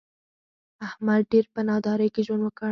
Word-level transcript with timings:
احمد 0.87 1.21
ډېر 1.31 1.45
په 1.53 1.61
نادارۍ 1.69 2.09
کې 2.13 2.21
ژوند 2.27 2.41
وکړ. 2.45 2.69